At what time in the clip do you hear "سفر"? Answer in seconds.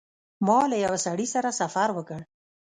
1.61-1.89